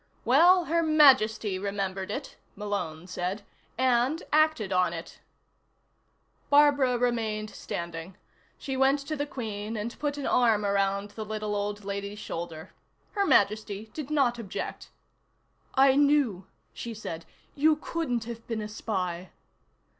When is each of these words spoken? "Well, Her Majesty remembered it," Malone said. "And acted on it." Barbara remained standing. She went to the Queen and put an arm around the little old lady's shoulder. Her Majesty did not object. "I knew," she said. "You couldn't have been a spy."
"Well, 0.25 0.65
Her 0.65 0.81
Majesty 0.81 1.59
remembered 1.59 2.09
it," 2.09 2.35
Malone 2.55 3.05
said. 3.05 3.43
"And 3.77 4.23
acted 4.33 4.73
on 4.73 4.93
it." 4.93 5.19
Barbara 6.49 6.97
remained 6.97 7.51
standing. 7.51 8.17
She 8.57 8.75
went 8.75 8.97
to 9.01 9.15
the 9.15 9.27
Queen 9.27 9.77
and 9.77 9.99
put 9.99 10.17
an 10.17 10.25
arm 10.25 10.65
around 10.65 11.11
the 11.11 11.23
little 11.23 11.55
old 11.55 11.85
lady's 11.85 12.17
shoulder. 12.17 12.71
Her 13.11 13.27
Majesty 13.27 13.91
did 13.93 14.09
not 14.09 14.39
object. 14.39 14.89
"I 15.75 15.93
knew," 15.95 16.47
she 16.73 16.95
said. 16.95 17.27
"You 17.53 17.75
couldn't 17.75 18.23
have 18.23 18.47
been 18.47 18.61
a 18.61 18.67
spy." 18.67 19.29